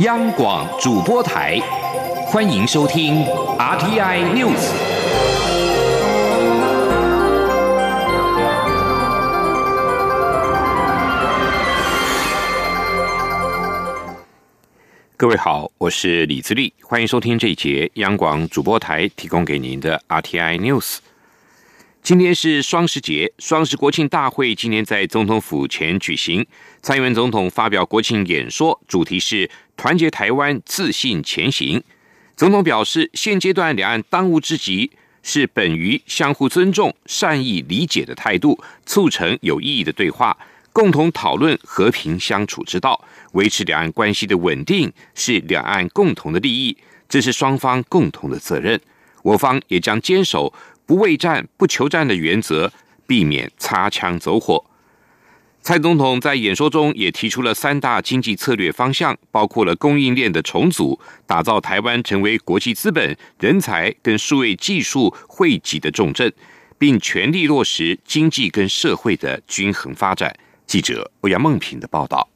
[0.00, 1.58] 央广主播台，
[2.28, 3.24] 欢迎收听
[3.58, 4.70] RTI News。
[15.16, 20.98] 各位好，我是李自立，欢迎收听这一节央广主播台提供给您的 RTI News。
[22.00, 26.46] 今天是双十节，双十国庆大会今天在总统府前举行。
[26.80, 31.82] 蔡英文总统发表国庆演说，主题是“团结台湾，自信前行”。
[32.36, 34.90] 总统表示，现阶段两岸当务之急
[35.22, 40.36] 是本于相互尊重、善意理解的态度，促成有意义的对话，
[40.72, 46.76] 共同讨论和平相处之道，维持两岸关系的稳定是两岸共同的利益，
[47.08, 48.78] 这是双方共同的责任。
[49.22, 50.52] 我方也将坚守。
[50.86, 52.72] 不畏战、不求战的原则，
[53.06, 54.64] 避免擦枪走火。
[55.60, 66.32] 蔡总统在演说中也提出了三大经济策略方向，包括了供应链的重组，打造台湾成为国际资本、人才跟数位技术汇集的重镇，
[66.78, 70.34] 并全力落实经济跟社会的均衡发展。
[70.66, 72.26] 记者欧阳梦平的报道。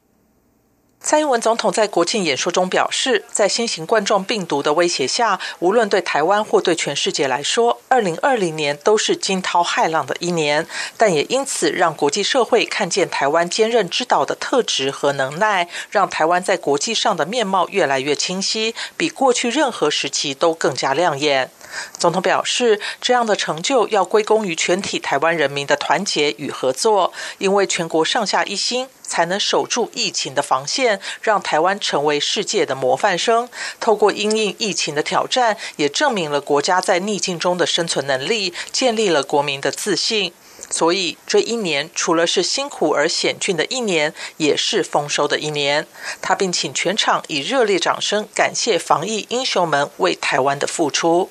[1.05, 10.65] 蔡英文总统在国庆演说中表示，在新型冠状病毒的威胁下，无论对台湾或对全世界来说，二零二零年都是惊涛骇浪的一年。
[10.95, 21.51] 但也因此让国际社会看见台湾坚韧之岛的特质和能耐，让台湾在国际上的面貌越来越清晰，比过去任何时期都更加亮眼。
[21.97, 33.47] 总统表示，这样的成就要归功于全体台湾人民的团结与合作，因为全国上下一心，才能守住疫情的防线，让台湾成为世界的模范生。
[33.79, 40.33] 透过因应疫情的挑战，也证明了国家在逆境中的生存能力，建立了国民的自信。
[40.69, 45.85] 所以，这一年除了是辛苦而险峻的一年，也是丰收的一年。
[46.21, 51.29] 他并请全场以热烈掌声感谢防疫英雄们为台湾的付出。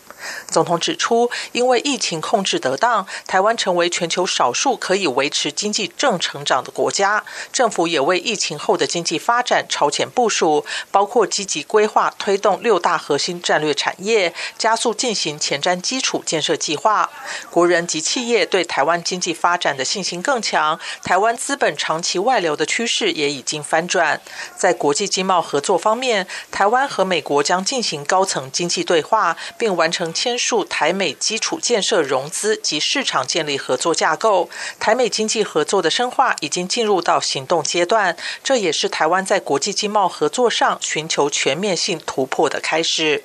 [0.49, 7.25] 总统指出，因为疫情控制得当，台湾成为全球少数可以维持经济正成长的国家。
[7.53, 17.11] 政府也为疫情后的经济发展超前部署，包括积极规划推动六大核心战略产业，加速进行前瞻基础建设计划。
[17.51, 24.21] 国人及企业对台湾经济发展的信心更强，台湾资本长期外流的趋势也已经翻转。
[24.57, 30.12] 在国际经贸合作方面，台湾和美国将进行高层经济对话，并完成。
[30.13, 43.25] 签署台美基础建设融资及市场建立合作架构，台美经济合作的深化已经进入到行动阶段，这也是台湾在国际经贸合作上寻求全面性突破的开始。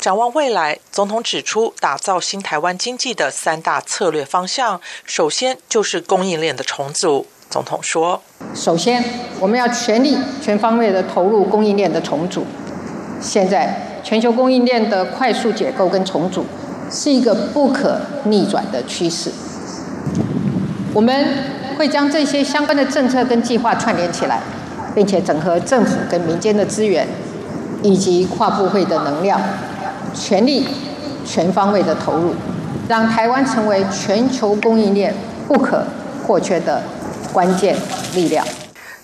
[0.00, 7.26] 展望未来，总统指出，打造新台湾经济的三大策略方向，首先就是供应链的重组。
[7.48, 8.22] 总统说
[8.54, 9.04] ：“首先，
[9.38, 12.44] 我们要全力全方位的投入供应链的重组。
[13.20, 16.46] 现在。”全球供应链的快速解构跟重组
[16.88, 19.32] 是一个不可逆转的趋势。
[20.94, 21.26] 我们
[21.76, 24.40] 会将这些相关的政策跟计划串联起来，
[24.94, 27.04] 并且整合政府跟民间的资源
[27.82, 29.40] 以及跨部会的能量，
[30.14, 30.68] 全力
[31.24, 32.32] 全方位的投入，
[32.86, 35.12] 让台湾成为全球供应链
[35.48, 35.82] 不可
[36.24, 36.80] 或缺的
[37.32, 37.74] 关键
[38.14, 38.46] 力量。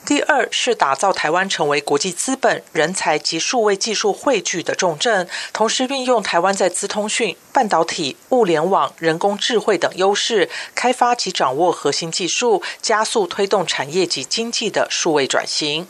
[0.04, 15.86] 第二是打造台湾成为国际资本、人才及数位技术汇聚的重镇，同时运用台湾在资通讯、半导体、物联网、人工智慧等优势，开发及掌握核心技术，加速推动产业及经济的数位转型。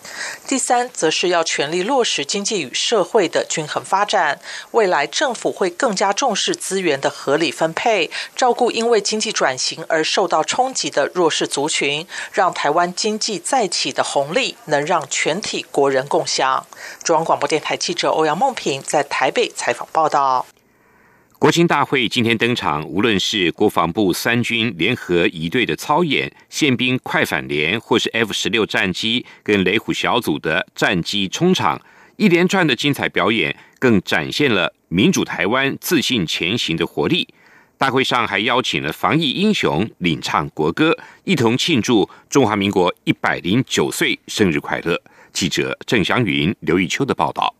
[0.46, 4.38] 第三，则是要全力落实经济与社会的均衡发展。
[4.72, 14.02] 未来政府会更加重视资源的合理分配，照顾因为经济转型而受到冲击的弱势族群，让台湾经济再起的。
[14.12, 16.66] 红利能让全体国人共享。
[17.02, 20.44] 中央广播电台记者欧阳梦平在台北采访报道。
[21.38, 31.80] 国庆大会今天登场，无论是国防部三军联合一队的操演、宪兵快反连，或是 F 十六战机跟雷虎小组的战机冲场，
[32.18, 37.26] 一连串的精彩表演，更展现了民主台湾自信前行的活力。
[37.82, 44.96] 大会上还邀请了防疫英雄领唱国歌，一同庆祝中华民国一百零九岁生日快乐。
[45.32, 47.52] 记者郑祥云、刘玉秋的报道。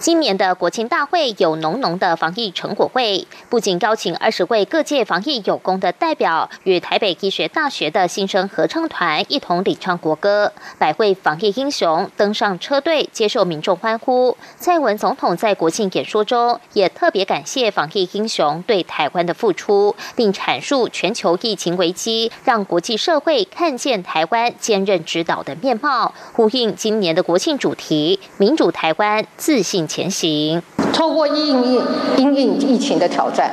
[0.00, 14.34] 今年的国庆大会有浓浓的防疫成果会，不仅邀请二十位各界防疫有功的代表与台北医学大学的新生合唱团一同领唱国歌，百位防疫英雄登上车队接受民众欢呼。
[14.58, 29.86] 蔡文总统在国庆演说中也特别感谢防疫英雄对台湾的付出，并阐述全球疫情危机让国际社会看见台湾坚韧指导的面貌，呼应今年的国庆主题“民主台湾，自信”。
[29.90, 31.82] 前行，透过应应
[32.16, 33.50] 应应疫情的挑战，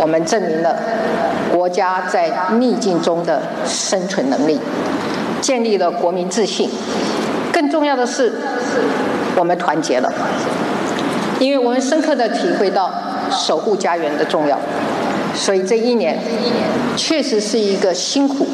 [0.00, 0.76] 我们证明了
[1.52, 4.60] 国家在逆境中的生存能力，
[5.40, 6.70] 建立了国民自信。
[7.52, 8.34] 更重要的是，
[9.34, 10.12] 我们团结了，
[11.40, 12.92] 因为我们深刻的体会到
[13.28, 14.56] 守护家园的重要。
[15.34, 16.16] 所以这一年
[16.96, 18.46] 确实是一个辛苦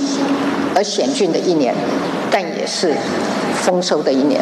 [0.74, 1.74] 而险峻的一年，
[2.30, 2.94] 但也是
[3.56, 4.40] 丰收的一年。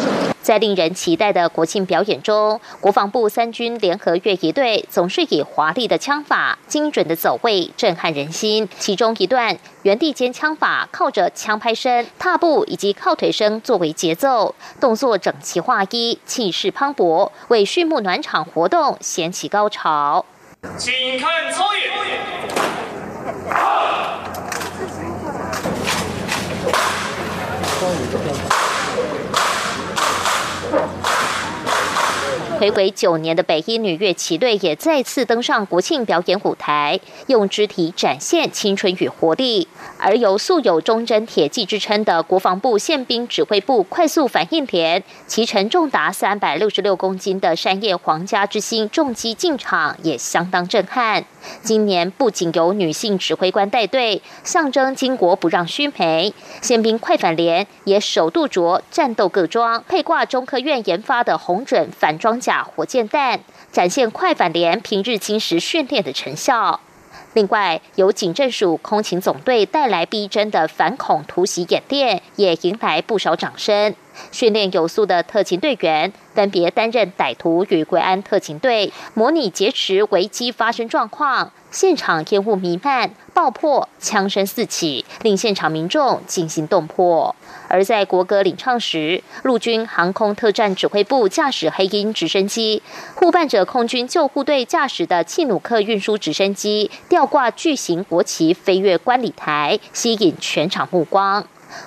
[0.49, 8.67] 在令人期待的国庆表演中，国防部三军联合乐仪队总是以华丽的枪法、精准的走位震撼人心。
[8.79, 20.25] 其中一段原地间枪法，靠着枪拍声、踏步以及靠腿声作为节奏，动作整齐划一，气势磅礴，为序幕暖场活动掀起高潮。
[20.79, 21.91] 请看操演。
[32.59, 39.68] 回归九年的北一女乐旗队也再次登上国庆表演舞台，用肢体展现青春与活力。
[40.01, 51.25] 而由素有“忠贞铁骑”之称的国防部宪兵指挥部快速反应连，其沉重达三百六十六公斤的山叶皇家之星重机进场，也相当震撼。
[51.61, 62.63] 今年不仅由女性指挥官带队，象征巾帼不让须眉，宪兵快反连也首度着战斗各装，配挂中科院研发的红准反装甲。
[62.63, 63.41] 火箭弹
[63.71, 66.79] 展现快反连平日侵蚀训练的成效。
[67.39, 73.95] 另外，由警政署空勤总队带来逼真的反恐突袭演练，也迎来不少掌声。
[74.31, 81.51] 训练有素的特勤队员分别担任歹徒与国安特勤队，模拟劫持危机发生状况。
[81.71, 87.35] 现场烟雾弥漫、爆破、枪声四起，令现场民众惊心动魄。
[87.67, 92.81] 而在国歌领唱时，陆军航空特战指挥部驾驶黑鹰直升机，
[93.13, 101.45] 护伴者空军救护队驾驶的契努克运输直升机，吊挂巨型国旗飞越观礼台，吸引全场目光。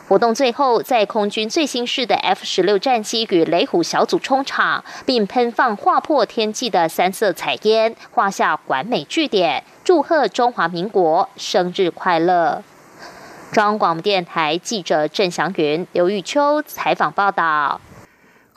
[0.08, 12.62] 活动最后，在空军最新式的 F 十六战机与雷虎小组冲场，并喷放划破天际的三色彩烟，画下完美句点，祝贺中华民国生日快乐。
[13.52, 17.80] 中央广播电台记者郑祥云、刘玉秋采访报道。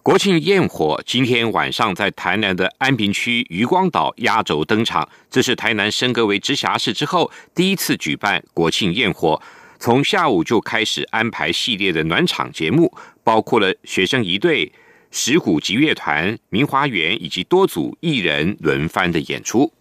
[0.02, 9.42] 国庆焰火今天晚上在台南的安平区渔光岛压轴登场，这是台南升格为直辖市之后第一次举办国庆焰火。
[9.80, 12.92] 从下午就开始安排系列的暖场节目，
[13.24, 14.72] 包括了学生一队、
[15.12, 19.72] 石鼓集乐团、明华园以及多组艺人轮番的演出。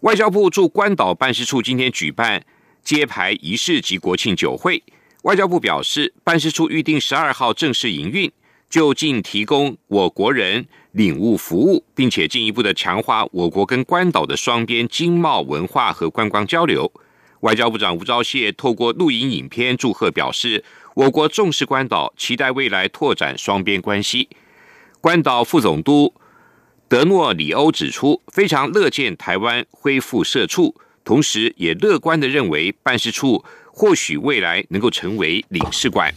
[0.00, 2.44] 外交部驻关岛办事处今天举办
[2.82, 4.82] 揭牌仪式及国庆酒会。
[5.22, 8.30] 外交部表示，办事处预定十二号正式营运，
[8.70, 16.90] 就近提供我国人领悟服务，并且进一步的强化我国跟关岛的双边经贸、文化和观光交流。
[17.40, 20.64] 外交部长吴钊燮透过录影影片祝贺表示，
[20.94, 24.28] 我国重视关岛，期待未来拓展双边关系。
[25.00, 26.12] 关岛副总督
[26.88, 30.74] 德诺里欧指出，非常乐见台湾恢复社处，
[31.04, 36.12] 同时也乐观的认为办事处或许未来能够成为领事馆。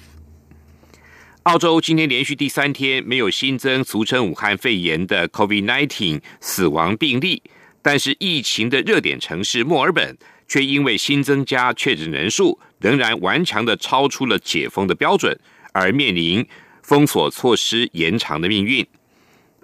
[1.44, 7.44] 澳洲今天连续第三天没有新增俗称武汉肺炎的 COVID-19 死亡病例，
[7.84, 10.18] 但是疫情的热点城市墨尔本。
[10.52, 15.34] 却因为新增加确诊人数仍然顽强的超出了解封的标准，
[15.72, 16.46] 而面临
[16.84, 18.86] 封锁措施延长的命运。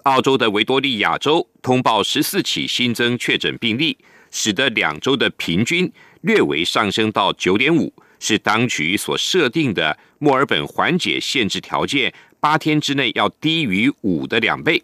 [0.04, 3.98] 澳洲的维多利亚州通报十四起新增确诊病例，
[4.32, 5.92] 使得两周的平均
[6.22, 7.92] 略微上升到九点五，
[8.22, 14.82] 是当局所设定的墨尔本缓解限制条件八天之内要低于五的两倍。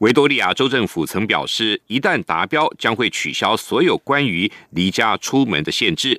[0.00, 6.18] 维多利亚州政府曾表示，一旦达标，将会取消所有关于离家出门的限制。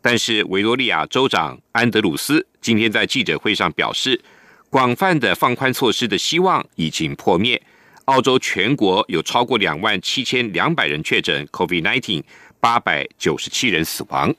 [0.00, 4.20] 但是，维多利亚州长安德鲁斯今天在记者会上表示，
[4.68, 7.62] 广泛的放宽措施的希望已经破灭。
[8.06, 12.24] 澳洲全国有超过两万七千两百人确诊 COVID-19，
[12.58, 14.34] 八百九十七人死亡。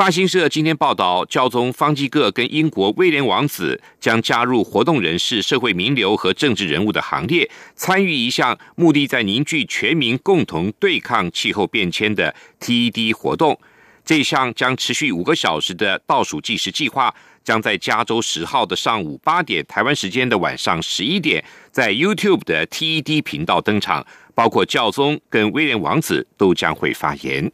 [0.00, 13.60] 法新社今天报道，教宗方济各跟英国威廉王子将加入活动人士、社会名流和政治人物的行列，参与一项目的在凝聚全民共同对抗气候变迁的 TED 活动。
[14.02, 17.14] 这项将持续五个小时的倒数计时计划，
[17.44, 27.52] 将在加州十号的上午八点（台湾时间的晚上十一点）在 YouTube 的 TED 频道登场，包括教宗跟威廉王子都将会发言。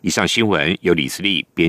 [0.00, 1.66] 以上新闻由李思利编。